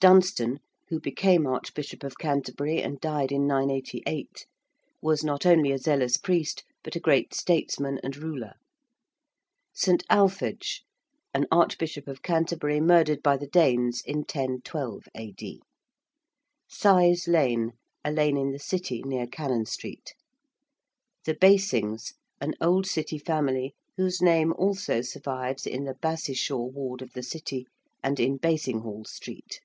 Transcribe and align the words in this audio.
Dunstan~, 0.00 0.58
who 0.88 0.98
became 1.00 1.46
Archbishop 1.46 2.02
of 2.02 2.18
Canterbury 2.18 2.82
and 2.82 3.00
died 3.00 3.30
in 3.30 3.46
988, 3.46 4.44
was 5.00 5.22
not 5.22 5.46
only 5.46 5.70
a 5.70 5.78
zealous 5.78 6.16
priest 6.16 6.64
but 6.82 6.96
a 6.96 7.00
great 7.00 7.32
statesman 7.32 8.00
and 8.02 8.16
ruler. 8.16 8.54
~St. 9.72 10.02
Alphege~: 10.10 10.80
an 11.32 11.46
Archbishop 11.52 12.08
of 12.08 12.22
Canterbury 12.22 12.80
murdered 12.80 13.22
by 13.22 13.36
the 13.36 13.46
Danes 13.46 14.02
in 14.04 14.18
1012 14.18 15.04
A.D. 15.14 15.62
~Sise 16.68 17.28
Lane~: 17.28 17.70
a 18.04 18.10
lane 18.10 18.36
in 18.36 18.50
the 18.50 18.58
City, 18.58 19.00
near 19.06 19.28
Cannon 19.28 19.64
Street. 19.64 20.12
~The 21.24 21.34
Basings~: 21.34 22.12
an 22.40 22.54
old 22.60 22.86
City 22.86 23.16
family 23.16 23.74
whose 23.96 24.20
name 24.20 24.52
also 24.58 25.02
survives 25.02 25.64
in 25.66 25.84
the 25.84 25.94
'Bassishaw' 25.94 26.72
ward 26.72 27.00
of 27.00 27.12
the 27.12 27.22
City, 27.22 27.68
and 28.02 28.18
in 28.18 28.36
Basinghall 28.38 29.04
Street. 29.06 29.60